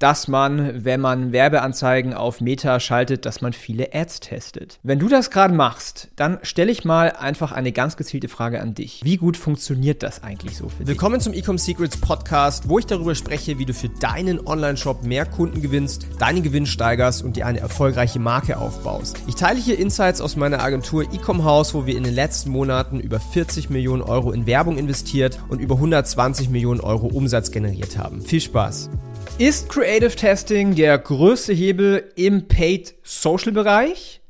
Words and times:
dass 0.00 0.28
man, 0.28 0.84
wenn 0.84 1.00
man 1.00 1.32
Werbeanzeigen 1.32 2.14
auf 2.14 2.40
Meta 2.40 2.78
schaltet, 2.78 3.26
dass 3.26 3.40
man 3.40 3.52
viele 3.52 3.92
Ads 3.92 4.20
testet. 4.20 4.78
Wenn 4.84 5.00
du 5.00 5.08
das 5.08 5.32
gerade 5.32 5.52
machst, 5.52 6.08
dann 6.14 6.38
stelle 6.42 6.70
ich 6.70 6.84
mal 6.84 7.10
einfach 7.10 7.50
eine 7.50 7.72
ganz 7.72 7.96
gezielte 7.96 8.28
Frage 8.28 8.60
an 8.60 8.74
dich. 8.74 9.00
Wie 9.02 9.16
gut 9.16 9.36
funktioniert 9.36 10.04
das 10.04 10.22
eigentlich 10.22 10.56
so 10.56 10.68
für 10.68 10.84
dich? 10.84 10.86
Willkommen 10.86 11.20
zum 11.20 11.32
Ecom 11.32 11.58
Secrets 11.58 11.96
Podcast, 11.96 12.68
wo 12.68 12.78
ich 12.78 12.86
darüber 12.86 13.16
spreche, 13.16 13.58
wie 13.58 13.64
du 13.64 13.74
für 13.74 13.88
deinen 13.88 14.46
Online-Shop 14.46 15.02
mehr 15.02 15.26
Kunden 15.26 15.62
gewinnst, 15.62 16.06
deinen 16.20 16.44
Gewinn 16.44 16.66
steigerst 16.66 17.24
und 17.24 17.34
dir 17.34 17.46
eine 17.46 17.58
erfolgreiche 17.58 18.20
Marke 18.20 18.58
aufbaust. 18.58 19.16
Ich 19.26 19.34
teile 19.34 19.58
hier 19.58 19.80
Insights 19.80 20.20
aus 20.20 20.36
meiner 20.36 20.62
Agentur 20.62 21.12
Ecom 21.12 21.42
House, 21.42 21.74
wo 21.74 21.86
wir 21.86 21.96
in 21.96 22.04
den 22.04 22.14
letzten 22.14 22.50
Monaten 22.50 23.00
über 23.00 23.18
40 23.18 23.68
Millionen 23.68 24.02
Euro 24.02 24.30
in 24.30 24.46
Werbung 24.46 24.78
investiert 24.78 25.40
und 25.48 25.60
über 25.60 25.74
120 25.74 26.50
Millionen 26.50 26.80
Euro 26.80 27.08
Umsatz 27.08 27.50
generiert 27.50 27.98
haben. 27.98 28.22
Viel 28.22 28.40
Spaß! 28.40 28.90
Ist 29.38 29.68
Creative 29.68 30.16
Testing 30.16 30.74
der 30.74 30.98
größte 30.98 31.52
Hebel 31.52 32.10
im 32.16 32.48
Paid 32.48 32.96
Social 33.04 33.52
Bereich? 33.52 34.20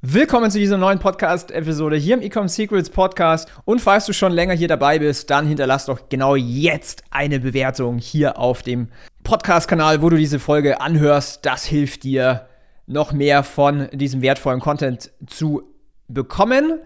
Willkommen 0.00 0.50
zu 0.50 0.58
dieser 0.58 0.78
neuen 0.78 0.98
Podcast-Episode 0.98 1.96
hier 1.96 2.14
im 2.14 2.22
Ecom 2.22 2.48
Secrets 2.48 2.88
Podcast. 2.88 3.52
Und 3.66 3.82
falls 3.82 4.06
du 4.06 4.14
schon 4.14 4.32
länger 4.32 4.54
hier 4.54 4.68
dabei 4.68 5.00
bist, 5.00 5.28
dann 5.28 5.46
hinterlass 5.46 5.84
doch 5.84 6.08
genau 6.08 6.34
jetzt 6.34 7.04
eine 7.10 7.40
Bewertung 7.40 7.98
hier 7.98 8.38
auf 8.38 8.62
dem 8.62 8.88
Podcast-Kanal, 9.22 10.00
wo 10.00 10.08
du 10.08 10.16
diese 10.16 10.38
Folge 10.38 10.80
anhörst. 10.80 11.44
Das 11.44 11.66
hilft 11.66 12.04
dir, 12.04 12.46
noch 12.86 13.12
mehr 13.12 13.42
von 13.42 13.88
diesem 13.92 14.22
wertvollen 14.22 14.60
Content 14.60 15.10
zu 15.26 15.62
bekommen. 16.08 16.80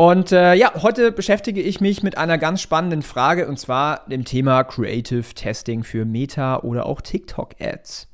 Und 0.00 0.32
äh, 0.32 0.54
ja, 0.54 0.72
heute 0.80 1.12
beschäftige 1.12 1.60
ich 1.60 1.82
mich 1.82 2.02
mit 2.02 2.16
einer 2.16 2.38
ganz 2.38 2.62
spannenden 2.62 3.02
Frage 3.02 3.46
und 3.46 3.58
zwar 3.58 4.06
dem 4.08 4.24
Thema 4.24 4.64
Creative 4.64 5.34
Testing 5.34 5.84
für 5.84 6.06
Meta 6.06 6.60
oder 6.60 6.86
auch 6.86 7.02
TikTok 7.02 7.56
Ads. 7.60 8.08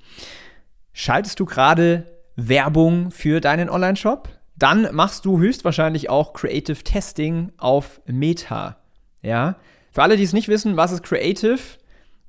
Schaltest 0.93 1.39
du 1.39 1.45
gerade 1.45 2.05
Werbung 2.35 3.13
für 3.13 3.41
deinen 3.41 3.71
Online-Shop? 3.71 4.29
Dann 4.57 4.89
machst 4.97 5.27
du 5.27 5.39
höchstwahrscheinlich 5.39 6.11
auch 6.11 6.33
Creative 6.33 6.83
Testing 6.83 7.53
auf 7.57 8.01
Meta. 8.07 8.79
Ja? 9.23 9.55
Für 9.93 10.03
alle, 10.03 10.17
die 10.17 10.25
es 10.25 10.33
nicht 10.33 10.49
wissen, 10.49 10.77
was 10.77 10.91
ist 10.91 11.05
Creative? 11.05 11.61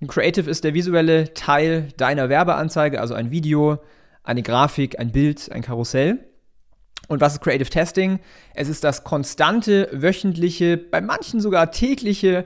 Creative 0.07 0.47
ist 0.47 0.65
der 0.65 0.75
visuelle 0.75 1.33
Teil 1.33 1.87
deiner 1.97 2.29
Werbeanzeige, 2.29 3.01
also 3.01 3.15
ein 3.15 3.31
Video, 3.31 3.79
eine 4.21 4.43
Grafik, 4.43 4.99
ein 4.99 5.11
Bild, 5.11 5.51
ein 5.51 5.63
Karussell. 5.63 6.26
Und 7.07 7.21
was 7.21 7.33
ist 7.33 7.41
Creative 7.41 7.69
Testing? 7.69 8.19
Es 8.53 8.69
ist 8.69 8.83
das 8.83 9.03
konstante, 9.03 9.89
wöchentliche, 9.91 10.77
bei 10.77 11.01
manchen 11.01 11.39
sogar 11.39 11.71
tägliche 11.71 12.45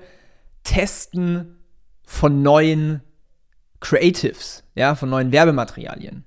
Testen 0.63 1.57
von 2.03 2.41
neuen 2.41 3.01
Creatives, 3.79 4.63
ja, 4.75 4.95
von 4.95 5.09
neuen 5.09 5.31
Werbematerialien. 5.31 6.25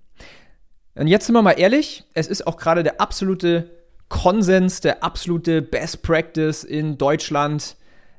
Und 0.96 1.06
jetzt 1.06 1.26
sind 1.26 1.34
wir 1.34 1.42
mal 1.42 1.52
ehrlich, 1.52 2.04
es 2.14 2.26
ist 2.26 2.46
auch 2.46 2.56
gerade 2.56 2.82
der 2.82 3.00
absolute 3.00 3.70
Konsens, 4.08 4.80
der 4.80 5.02
absolute 5.02 5.62
Best 5.62 6.02
Practice 6.02 6.64
in 6.64 6.98
Deutschland, 6.98 7.76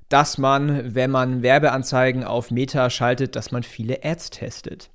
dass 0.09 0.37
man, 0.37 0.93
wenn 0.93 1.09
man 1.09 1.41
Werbeanzeigen 1.41 2.23
auf 2.23 2.51
Meta 2.51 2.89
schaltet, 2.89 3.35
dass 3.35 3.51
man 3.51 3.63
viele 3.63 4.03
Ads 4.03 4.29
testet. 4.31 4.89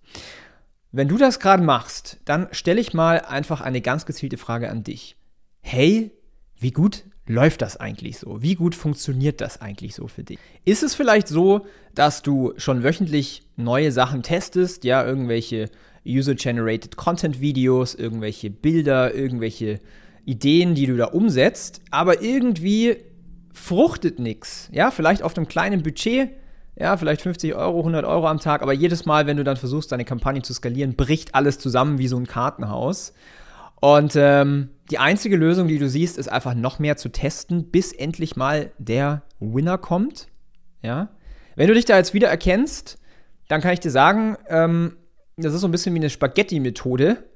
Wenn 0.92 1.06
du 1.06 1.16
das 1.16 1.38
gerade 1.38 1.62
machst, 1.62 2.18
dann 2.24 2.48
stelle 2.50 2.80
ich 2.80 2.94
mal 2.94 3.20
einfach 3.20 3.60
eine 3.60 3.80
ganz 3.80 4.06
gezielte 4.06 4.36
Frage 4.36 4.70
an 4.70 4.82
dich. 4.82 5.16
Hey, 5.60 6.10
wie 6.58 6.72
gut 6.72 7.04
läuft 7.26 7.62
das 7.62 7.76
eigentlich 7.76 8.18
so? 8.18 8.42
Wie 8.42 8.56
gut 8.56 8.74
funktioniert 8.74 9.40
das 9.40 9.60
eigentlich 9.60 9.94
so 9.94 10.08
für 10.08 10.24
dich? 10.24 10.40
Ist 10.64 10.82
es 10.82 10.96
vielleicht 10.96 11.28
so, 11.28 11.64
dass 11.94 12.22
du 12.22 12.54
schon 12.56 12.82
wöchentlich 12.82 13.44
neue 13.56 13.92
Sachen 13.92 14.24
testest, 14.24 14.82
ja, 14.82 15.04
irgendwelche 15.06 15.70
User-Generated 16.04 16.96
Content-Videos, 16.96 17.94
irgendwelche 17.94 18.50
Bilder, 18.50 19.14
irgendwelche 19.14 19.80
Ideen, 20.24 20.74
die 20.74 20.86
du 20.86 20.96
da 20.96 21.06
umsetzt, 21.06 21.82
aber 21.92 22.20
irgendwie 22.20 22.96
fruchtet 23.52 24.18
nichts, 24.18 24.68
ja, 24.72 24.90
vielleicht 24.90 25.22
auf 25.22 25.36
einem 25.36 25.46
kleinen 25.46 25.84
Budget, 25.84 26.30
ja, 26.80 26.96
vielleicht 26.96 27.20
50 27.20 27.54
Euro, 27.54 27.80
100 27.80 28.06
Euro 28.06 28.26
am 28.26 28.40
Tag, 28.40 28.62
aber 28.62 28.72
jedes 28.72 29.04
Mal, 29.04 29.26
wenn 29.26 29.36
du 29.36 29.44
dann 29.44 29.58
versuchst, 29.58 29.92
deine 29.92 30.06
Kampagne 30.06 30.40
zu 30.40 30.54
skalieren, 30.54 30.96
bricht 30.96 31.34
alles 31.34 31.58
zusammen 31.58 31.98
wie 31.98 32.08
so 32.08 32.16
ein 32.16 32.26
Kartenhaus. 32.26 33.12
Und 33.80 34.16
ähm, 34.16 34.70
die 34.90 34.98
einzige 34.98 35.36
Lösung, 35.36 35.68
die 35.68 35.78
du 35.78 35.90
siehst, 35.90 36.16
ist 36.16 36.28
einfach 36.28 36.54
noch 36.54 36.78
mehr 36.78 36.96
zu 36.96 37.10
testen, 37.10 37.70
bis 37.70 37.92
endlich 37.92 38.34
mal 38.34 38.70
der 38.78 39.22
Winner 39.40 39.76
kommt. 39.76 40.28
Ja. 40.80 41.10
Wenn 41.54 41.68
du 41.68 41.74
dich 41.74 41.84
da 41.84 41.98
jetzt 41.98 42.14
wieder 42.14 42.28
erkennst, 42.28 42.98
dann 43.48 43.60
kann 43.60 43.74
ich 43.74 43.80
dir 43.80 43.90
sagen, 43.90 44.38
ähm, 44.48 44.96
das 45.36 45.52
ist 45.52 45.60
so 45.60 45.68
ein 45.68 45.72
bisschen 45.72 45.94
wie 45.94 45.98
eine 45.98 46.10
Spaghetti-Methode. 46.10 47.18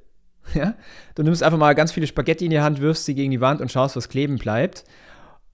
Ja? 0.52 0.74
Du 1.14 1.22
nimmst 1.22 1.42
einfach 1.42 1.58
mal 1.58 1.74
ganz 1.74 1.92
viele 1.92 2.06
Spaghetti 2.06 2.44
in 2.44 2.50
die 2.50 2.60
Hand, 2.60 2.82
wirfst 2.82 3.06
sie 3.06 3.14
gegen 3.14 3.30
die 3.30 3.40
Wand 3.40 3.62
und 3.62 3.72
schaust, 3.72 3.96
was 3.96 4.10
kleben 4.10 4.36
bleibt. 4.36 4.84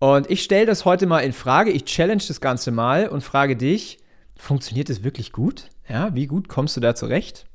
Und 0.00 0.30
ich 0.30 0.42
stelle 0.42 0.64
das 0.64 0.86
heute 0.86 1.06
mal 1.06 1.20
in 1.20 1.34
Frage. 1.34 1.70
Ich 1.70 1.84
challenge 1.84 2.24
das 2.26 2.40
Ganze 2.40 2.70
mal 2.70 3.06
und 3.06 3.22
frage 3.22 3.54
dich, 3.54 3.98
funktioniert 4.34 4.88
das 4.88 5.04
wirklich 5.04 5.30
gut? 5.30 5.68
Ja, 5.88 6.14
wie 6.14 6.26
gut 6.26 6.48
kommst 6.48 6.74
du 6.76 6.80
da 6.80 6.94
zurecht? 6.94 7.46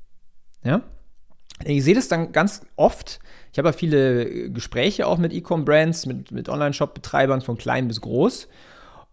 Ja? 0.64 0.82
Ich 1.64 1.84
sehe 1.84 1.96
das 1.96 2.08
dann 2.08 2.32
ganz 2.34 2.62
oft. 2.76 3.20
Ich 3.52 3.58
habe 3.58 3.70
ja 3.70 3.74
viele 3.74 4.52
Gespräche 4.52 5.08
auch 5.08 5.18
mit 5.18 5.34
E-Com-Brands, 5.34 6.06
mit, 6.06 6.32
mit 6.32 6.48
Online-Shop-Betreibern 6.48 7.42
von 7.42 7.58
klein 7.58 7.88
bis 7.88 8.00
groß. 8.02 8.48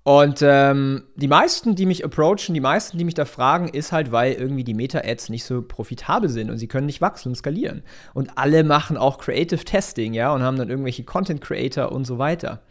Und 0.02 0.40
ähm, 0.42 1.04
die 1.14 1.28
meisten, 1.28 1.74
die 1.74 1.86
mich 1.86 2.04
approachen, 2.04 2.52
die 2.52 2.60
meisten, 2.60 2.98
die 2.98 3.04
mich 3.04 3.14
da 3.14 3.24
fragen, 3.24 3.68
ist 3.68 3.92
halt, 3.92 4.12
weil 4.12 4.32
irgendwie 4.32 4.64
die 4.64 4.74
Meta-Ads 4.74 5.30
nicht 5.30 5.44
so 5.44 5.62
profitabel 5.62 6.28
sind 6.28 6.50
und 6.50 6.58
sie 6.58 6.66
können 6.66 6.86
nicht 6.86 7.00
wachsen 7.00 7.28
und 7.30 7.36
skalieren. 7.36 7.82
Und 8.12 8.36
alle 8.36 8.64
machen 8.64 8.98
auch 8.98 9.18
Creative 9.18 9.64
Testing, 9.64 10.12
ja, 10.12 10.34
und 10.34 10.42
haben 10.42 10.58
dann 10.58 10.68
irgendwelche 10.68 11.04
Content-Creator 11.04 11.92
und 11.92 12.04
so 12.04 12.18
weiter. 12.18 12.62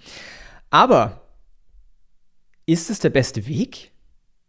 Aber 0.72 1.22
ist 2.66 2.90
es 2.90 3.00
der 3.00 3.10
beste 3.10 3.46
Weg? 3.46 3.92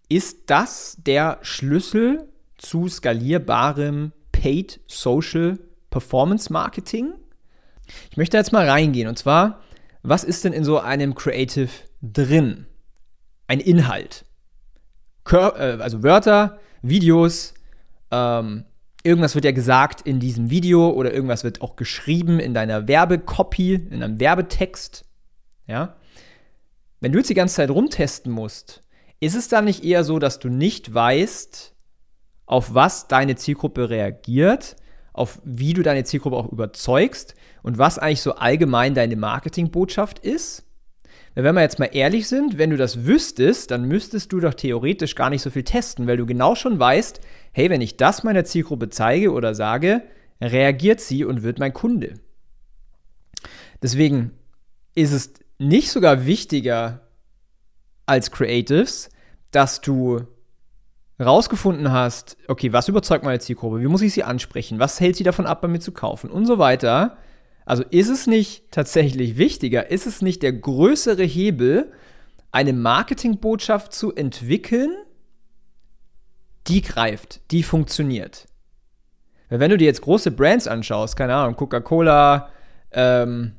Ist 0.09 0.45
das 0.47 0.97
der 1.05 1.39
Schlüssel 1.43 2.29
zu 2.57 2.89
skalierbarem 2.89 4.13
Paid 4.31 4.81
Social 4.87 5.59
Performance 5.91 6.53
Marketing? 6.53 7.13
Ich 8.11 8.17
möchte 8.17 8.37
jetzt 8.37 8.53
mal 8.53 8.69
reingehen 8.69 9.09
und 9.09 9.19
zwar, 9.19 9.61
was 10.03 10.23
ist 10.25 10.45
denn 10.45 10.53
in 10.53 10.65
so 10.65 10.79
einem 10.79 11.15
Creative 11.15 11.71
drin? 12.01 12.67
Ein 13.49 13.61
Inhalt. 13.61 14.25
Kör 15.25 15.59
äh, 15.59 15.83
also 15.83 16.03
Wörter, 16.03 16.61
Videos, 16.83 17.55
ähm, 18.13 18.65
irgendwas 19.03 19.35
wird 19.35 19.45
ja 19.45 19.53
gesagt 19.53 20.03
in 20.03 20.21
diesem 20.21 20.51
Video 20.51 20.91
oder 20.91 21.13
irgendwas 21.13 21.43
wird 21.43 21.63
auch 21.63 21.75
geschrieben 21.75 22.39
in 22.39 22.55
deiner 22.55 22.87
Werbecopy, 22.87 23.75
in 23.75 24.03
einem 24.03 24.21
Werbetext. 24.21 25.05
Ja? 25.67 25.97
Wenn 27.03 27.11
du 27.11 27.19
jetzt 27.19 27.31
die 27.31 27.35
ganze 27.35 27.57
Zeit 27.57 27.71
rumtesten 27.71 28.31
musst, 28.31 28.85
ist 29.19 29.35
es 29.35 29.49
dann 29.49 29.65
nicht 29.65 29.83
eher 29.83 30.05
so, 30.05 30.21
dass 30.21 30.39
du 30.39 30.49
nicht 30.49 30.95
weißt, 30.95 31.75
auf 32.47 32.75
was 32.75 33.09
deine 33.09 33.35
Zielgruppe 33.35 33.91
reagiert, 33.91 34.77
auf 35.13 35.41
wie 35.45 35.75
du 35.75 35.83
deine 35.83 36.05
Zielgruppe 36.05 36.37
auch 36.37 36.53
überzeugst 36.53 37.35
und 37.65 37.77
was 37.77 37.99
eigentlich 37.99 38.21
so 38.21 38.37
allgemein 38.37 38.95
deine 38.95 39.17
Marketingbotschaft 39.17 40.21
ist? 40.21 40.65
Wenn 41.35 41.57
wir 41.57 41.63
jetzt 41.63 41.81
mal 41.81 41.91
ehrlich 41.93 42.29
sind, 42.29 42.57
wenn 42.57 42.71
du 42.71 42.77
das 42.77 43.05
wüsstest, 43.05 43.73
dann 43.73 43.89
müsstest 43.89 44.33
du 44.33 44.39
doch 44.39 44.55
theoretisch 44.55 45.17
gar 45.17 45.29
nicht 45.29 45.43
so 45.43 45.51
viel 45.51 45.65
testen, 45.65 46.07
weil 46.07 46.19
du 46.19 46.27
genau 46.27 46.55
schon 46.55 46.79
weißt, 46.79 47.21
hey, 47.51 47.69
wenn 47.69 47.81
ich 47.81 47.97
das 47.97 48.23
meiner 48.23 48.45
Zielgruppe 48.45 48.91
zeige 48.91 49.33
oder 49.33 49.57
sage, 49.57 50.05
reagiert 50.41 51.01
sie 51.01 51.25
und 51.25 51.43
wird 51.43 51.59
mein 51.59 51.73
Kunde. 51.73 52.15
Deswegen 53.83 54.39
ist 54.95 55.13
es 55.13 55.42
nicht 55.59 55.91
sogar 55.91 56.27
wichtiger 56.27 57.09
als 58.07 58.31
Creatives, 58.31 59.11
dass 59.51 59.81
du 59.81 60.27
rausgefunden 61.21 61.93
hast, 61.93 62.37
okay, 62.49 62.73
was 62.73 62.89
überzeugt 62.89 63.25
meine 63.25 63.39
Zielgruppe, 63.39 63.81
wie 63.81 63.87
muss 63.87 64.03
ich 64.03 64.13
sie 64.13 64.25
ansprechen, 64.25 64.79
was 64.79 65.01
hält 65.01 65.17
sie 65.17 65.25
davon 65.25 65.47
ab, 65.47 65.63
bei 65.63 65.69
mir 65.69 65.81
zu 65.81 65.93
kaufen 65.93 66.31
und 66.31 66.47
so 66.47 66.59
weiter. 66.59 67.17
Also 67.65 67.85
ist 67.91 68.09
es 68.09 68.27
nicht 68.27 68.71
tatsächlich 68.73 69.37
wichtiger, 69.37 69.91
ist 69.91 70.07
es 70.07 70.21
nicht 70.21 70.43
der 70.43 70.53
größere 70.53 71.23
Hebel, 71.23 71.93
eine 72.51 72.73
Marketingbotschaft 72.73 73.93
zu 73.93 74.15
entwickeln, 74.15 74.91
die 76.67 76.83
greift, 76.83 77.41
die 77.51 77.63
funktioniert. 77.63 78.47
Weil 79.49 79.61
wenn 79.61 79.71
du 79.71 79.79
dir 79.79 79.87
jetzt 79.87 80.03
große 80.03 80.31
Brands 80.31 80.67
anschaust, 80.67 81.17
keine 81.17 81.35
Ahnung, 81.35 81.57
Coca-Cola, 81.57 82.51
ähm, 82.91 83.57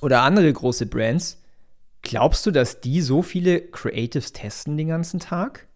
oder 0.00 0.22
andere 0.22 0.52
große 0.52 0.86
Brands, 0.86 1.42
glaubst 2.02 2.46
du, 2.46 2.50
dass 2.50 2.80
die 2.80 3.00
so 3.00 3.22
viele 3.22 3.60
Creatives 3.60 4.32
testen 4.32 4.76
den 4.76 4.88
ganzen 4.88 5.20
Tag? 5.20 5.66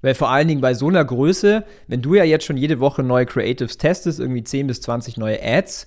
Weil 0.00 0.14
vor 0.14 0.30
allen 0.30 0.48
Dingen 0.48 0.60
bei 0.60 0.74
so 0.74 0.88
einer 0.88 1.04
Größe, 1.04 1.64
wenn 1.86 2.02
du 2.02 2.14
ja 2.14 2.24
jetzt 2.24 2.44
schon 2.44 2.56
jede 2.56 2.80
Woche 2.80 3.02
neue 3.02 3.26
Creatives 3.26 3.78
testest, 3.78 4.18
irgendwie 4.18 4.42
10 4.42 4.66
bis 4.66 4.80
20 4.80 5.16
neue 5.16 5.40
Ads, 5.42 5.86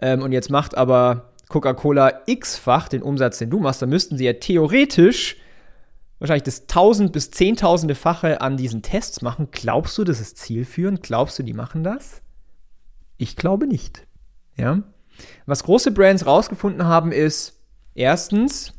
ähm, 0.00 0.22
und 0.22 0.32
jetzt 0.32 0.50
macht 0.50 0.76
aber 0.76 1.32
Coca-Cola 1.48 2.22
x-fach 2.26 2.88
den 2.88 3.02
Umsatz, 3.02 3.38
den 3.38 3.50
du 3.50 3.60
machst, 3.60 3.80
dann 3.80 3.88
müssten 3.88 4.18
sie 4.18 4.24
ja 4.24 4.32
theoretisch 4.32 5.36
wahrscheinlich 6.18 6.44
das 6.44 6.66
tausend 6.66 7.12
bis 7.12 7.30
zehntausende 7.30 7.94
Fache 7.94 8.40
an 8.40 8.56
diesen 8.56 8.82
Tests 8.82 9.22
machen. 9.22 9.48
Glaubst 9.50 9.98
du, 9.98 10.04
das 10.04 10.20
ist 10.20 10.38
zielführend? 10.38 11.02
Glaubst 11.02 11.38
du, 11.38 11.42
die 11.42 11.52
machen 11.52 11.84
das? 11.84 12.22
Ich 13.16 13.36
glaube 13.36 13.66
nicht. 13.66 14.06
Ja. 14.56 14.82
Was 15.46 15.64
große 15.64 15.90
Brands 15.90 16.26
rausgefunden 16.26 16.84
haben, 16.86 17.12
ist 17.12 17.60
erstens, 17.94 18.72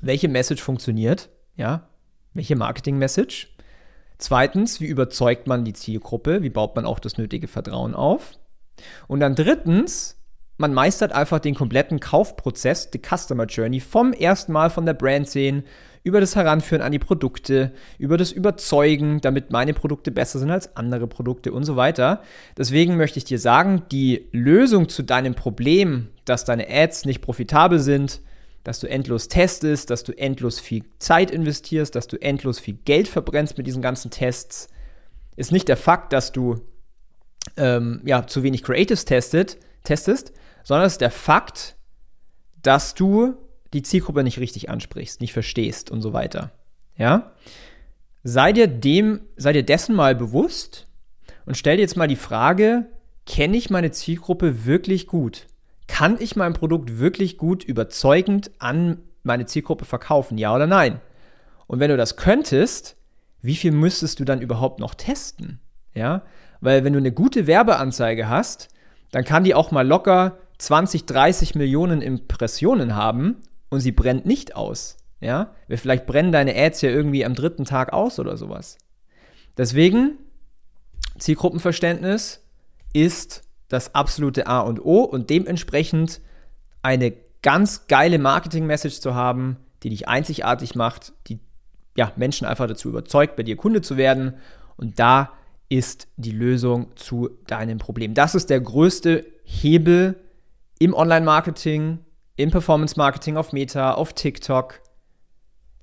welche 0.00 0.28
Message 0.28 0.62
funktioniert, 0.62 1.30
ja, 1.56 1.88
welche 2.34 2.56
Marketing-Message. 2.56 3.54
Zweitens, 4.18 4.80
wie 4.80 4.86
überzeugt 4.86 5.46
man 5.46 5.64
die 5.64 5.72
Zielgruppe, 5.72 6.42
wie 6.42 6.50
baut 6.50 6.76
man 6.76 6.86
auch 6.86 7.00
das 7.00 7.18
nötige 7.18 7.48
Vertrauen 7.48 7.94
auf. 7.94 8.32
Und 9.08 9.20
dann 9.20 9.34
drittens, 9.34 10.21
man 10.58 10.74
meistert 10.74 11.12
einfach 11.12 11.38
den 11.38 11.54
kompletten 11.54 12.00
Kaufprozess, 12.00 12.90
die 12.90 13.00
Customer 13.00 13.46
Journey, 13.46 13.80
vom 13.80 14.12
ersten 14.12 14.52
Mal 14.52 14.70
von 14.70 14.86
der 14.86 14.94
Brand 14.94 15.28
sehen, 15.28 15.64
über 16.04 16.20
das 16.20 16.34
Heranführen 16.34 16.82
an 16.82 16.92
die 16.92 16.98
Produkte, 16.98 17.72
über 17.98 18.16
das 18.16 18.32
Überzeugen, 18.32 19.20
damit 19.20 19.50
meine 19.52 19.72
Produkte 19.72 20.10
besser 20.10 20.38
sind 20.38 20.50
als 20.50 20.76
andere 20.76 21.06
Produkte 21.06 21.52
und 21.52 21.64
so 21.64 21.76
weiter. 21.76 22.22
Deswegen 22.56 22.96
möchte 22.96 23.18
ich 23.18 23.24
dir 23.24 23.38
sagen, 23.38 23.84
die 23.92 24.28
Lösung 24.32 24.88
zu 24.88 25.02
deinem 25.02 25.34
Problem, 25.34 26.08
dass 26.24 26.44
deine 26.44 26.68
Ads 26.68 27.04
nicht 27.04 27.20
profitabel 27.20 27.78
sind, 27.78 28.20
dass 28.64 28.80
du 28.80 28.88
endlos 28.88 29.28
testest, 29.28 29.90
dass 29.90 30.04
du 30.04 30.12
endlos 30.16 30.60
viel 30.60 30.84
Zeit 30.98 31.30
investierst, 31.30 31.94
dass 31.94 32.08
du 32.08 32.20
endlos 32.20 32.58
viel 32.58 32.78
Geld 32.84 33.08
verbrennst 33.08 33.56
mit 33.56 33.66
diesen 33.66 33.82
ganzen 33.82 34.10
Tests, 34.10 34.68
ist 35.36 35.52
nicht 35.52 35.68
der 35.68 35.76
Fakt, 35.76 36.12
dass 36.12 36.32
du 36.32 36.60
ähm, 37.56 38.02
ja, 38.04 38.26
zu 38.26 38.42
wenig 38.42 38.62
Creatives 38.62 39.04
testet, 39.04 39.58
testest, 39.84 40.32
sondern 40.64 40.86
es 40.86 40.94
ist 40.94 41.00
der 41.00 41.10
Fakt, 41.10 41.76
dass 42.62 42.94
du 42.94 43.34
die 43.72 43.82
Zielgruppe 43.82 44.22
nicht 44.22 44.38
richtig 44.38 44.70
ansprichst, 44.70 45.20
nicht 45.20 45.32
verstehst 45.32 45.90
und 45.90 46.02
so 46.02 46.12
weiter. 46.12 46.52
Ja? 46.96 47.32
Sei 48.22 48.52
dir 48.52 48.68
dem, 48.68 49.22
sei 49.36 49.52
dir 49.52 49.64
dessen 49.64 49.94
mal 49.94 50.14
bewusst 50.14 50.86
und 51.46 51.56
stell 51.56 51.76
dir 51.76 51.82
jetzt 51.82 51.96
mal 51.96 52.08
die 52.08 52.16
Frage, 52.16 52.86
kenne 53.26 53.56
ich 53.56 53.70
meine 53.70 53.90
Zielgruppe 53.90 54.64
wirklich 54.64 55.06
gut? 55.06 55.46
Kann 55.88 56.16
ich 56.20 56.36
mein 56.36 56.52
Produkt 56.52 56.98
wirklich 56.98 57.36
gut 57.36 57.64
überzeugend 57.64 58.50
an 58.58 58.98
meine 59.22 59.46
Zielgruppe 59.46 59.84
verkaufen? 59.84 60.38
Ja 60.38 60.54
oder 60.54 60.66
nein? 60.66 61.00
Und 61.66 61.80
wenn 61.80 61.90
du 61.90 61.96
das 61.96 62.16
könntest, 62.16 62.96
wie 63.40 63.56
viel 63.56 63.72
müsstest 63.72 64.20
du 64.20 64.24
dann 64.24 64.40
überhaupt 64.40 64.78
noch 64.78 64.94
testen? 64.94 65.60
Ja? 65.94 66.22
Weil 66.60 66.84
wenn 66.84 66.92
du 66.92 66.98
eine 66.98 67.12
gute 67.12 67.46
Werbeanzeige 67.46 68.28
hast, 68.28 68.68
dann 69.12 69.24
kann 69.24 69.44
die 69.44 69.54
auch 69.54 69.70
mal 69.70 69.86
locker 69.86 70.38
20, 70.58 71.06
30 71.06 71.54
Millionen 71.54 72.02
Impressionen 72.02 72.96
haben 72.96 73.36
und 73.68 73.80
sie 73.80 73.92
brennt 73.92 74.26
nicht 74.26 74.56
aus. 74.56 74.96
Ja, 75.20 75.54
vielleicht 75.68 76.06
brennen 76.06 76.32
deine 76.32 76.56
Ads 76.56 76.80
ja 76.80 76.90
irgendwie 76.90 77.24
am 77.24 77.34
dritten 77.36 77.64
Tag 77.64 77.92
aus 77.92 78.18
oder 78.18 78.36
sowas. 78.36 78.78
Deswegen, 79.56 80.18
Zielgruppenverständnis 81.18 82.44
ist 82.92 83.42
das 83.68 83.94
absolute 83.94 84.48
A 84.48 84.60
und 84.60 84.84
O 84.84 85.02
und 85.02 85.30
dementsprechend 85.30 86.20
eine 86.82 87.14
ganz 87.42 87.86
geile 87.86 88.18
Marketing-Message 88.18 89.00
zu 89.00 89.14
haben, 89.14 89.58
die 89.82 89.90
dich 89.90 90.08
einzigartig 90.08 90.74
macht, 90.74 91.12
die 91.28 91.38
ja, 91.96 92.12
Menschen 92.16 92.46
einfach 92.46 92.66
dazu 92.66 92.88
überzeugt, 92.88 93.36
bei 93.36 93.42
dir 93.42 93.56
Kunde 93.56 93.82
zu 93.82 93.96
werden. 93.96 94.34
Und 94.76 94.98
da 94.98 95.32
ist 95.72 96.06
die 96.16 96.32
Lösung 96.32 96.94
zu 96.96 97.30
deinem 97.46 97.78
Problem. 97.78 98.12
Das 98.12 98.34
ist 98.34 98.50
der 98.50 98.60
größte 98.60 99.24
Hebel 99.42 100.16
im 100.78 100.92
Online-Marketing, 100.92 102.00
im 102.36 102.50
Performance-Marketing 102.50 103.38
auf 103.38 103.54
Meta, 103.54 103.94
auf 103.94 104.12
TikTok. 104.12 104.82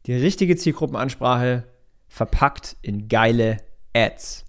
Die 0.05 0.13
richtige 0.13 0.55
Zielgruppenansprache 0.55 1.63
verpackt 2.07 2.77
in 2.83 3.07
geile 3.07 3.57
Ads. 3.95 4.45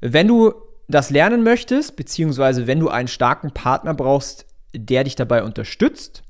Wenn 0.00 0.28
du 0.28 0.54
das 0.88 1.10
lernen 1.10 1.42
möchtest, 1.42 1.96
beziehungsweise 1.96 2.66
wenn 2.66 2.80
du 2.80 2.88
einen 2.88 3.08
starken 3.08 3.52
Partner 3.52 3.92
brauchst, 3.92 4.46
der 4.74 5.04
dich 5.04 5.14
dabei 5.14 5.42
unterstützt, 5.42 6.22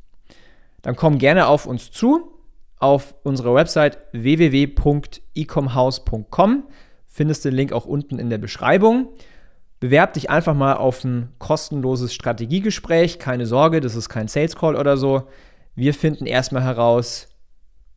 dann 0.82 0.96
komm 0.96 1.18
gerne 1.18 1.46
auf 1.46 1.66
uns 1.66 1.92
zu. 1.92 2.32
Auf 2.80 3.14
unserer 3.22 3.54
Website 3.54 3.98
www.ecomhouse.com 4.10 6.64
findest 7.14 7.44
den 7.44 7.54
Link 7.54 7.72
auch 7.72 7.86
unten 7.86 8.18
in 8.18 8.28
der 8.28 8.38
Beschreibung. 8.38 9.08
Bewerb 9.78 10.14
dich 10.14 10.30
einfach 10.30 10.54
mal 10.54 10.74
auf 10.74 11.04
ein 11.04 11.28
kostenloses 11.38 12.12
Strategiegespräch. 12.12 13.20
Keine 13.20 13.46
Sorge, 13.46 13.80
das 13.80 13.94
ist 13.94 14.08
kein 14.08 14.26
Sales 14.26 14.56
Call 14.56 14.74
oder 14.74 14.96
so. 14.96 15.28
Wir 15.76 15.94
finden 15.94 16.26
erstmal 16.26 16.64
heraus, 16.64 17.28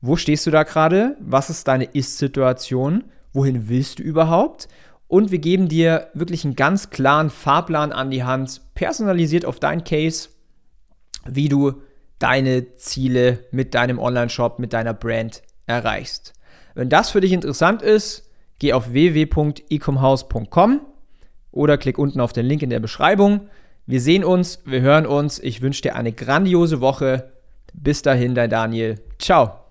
wo 0.01 0.17
stehst 0.17 0.45
du 0.45 0.51
da 0.51 0.61
gerade? 0.61 1.17
Was 1.19 1.49
ist 1.49 1.67
deine 1.67 1.85
Ist-Situation? 1.85 3.05
Wohin 3.33 3.69
willst 3.69 3.97
du 3.97 4.03
überhaupt? 4.03 4.67
Und 5.07 5.31
wir 5.31 5.39
geben 5.39 5.67
dir 5.67 6.09
wirklich 6.13 6.45
einen 6.45 6.55
ganz 6.55 6.91
klaren 6.91 7.31
Fahrplan 7.31 7.91
an 7.91 8.11
die 8.11 8.23
Hand, 8.23 8.61
personalisiert 8.75 9.45
auf 9.45 9.59
dein 9.59 9.83
Case, 9.83 10.29
wie 11.25 11.49
du 11.49 11.81
deine 12.19 12.75
Ziele 12.75 13.39
mit 13.49 13.73
deinem 13.73 13.97
Online-Shop, 13.97 14.59
mit 14.59 14.73
deiner 14.73 14.93
Brand 14.93 15.41
erreichst. 15.65 16.33
Wenn 16.75 16.89
das 16.89 17.09
für 17.09 17.21
dich 17.21 17.31
interessant 17.31 17.81
ist, 17.81 18.26
geh 18.59 18.73
auf 18.73 18.91
www.ecomhouse.com 18.91 20.81
oder 21.51 21.77
klick 21.77 21.97
unten 21.97 22.19
auf 22.19 22.33
den 22.33 22.45
Link 22.45 22.61
in 22.61 22.69
der 22.69 22.79
Beschreibung. 22.79 23.49
Wir 23.85 24.01
sehen 24.01 24.23
uns, 24.23 24.61
wir 24.65 24.81
hören 24.81 25.05
uns. 25.05 25.39
Ich 25.39 25.61
wünsche 25.61 25.81
dir 25.81 25.95
eine 25.95 26.11
grandiose 26.11 26.81
Woche. 26.81 27.31
Bis 27.73 28.01
dahin, 28.01 28.35
dein 28.35 28.49
Daniel. 28.49 28.95
Ciao. 29.19 29.66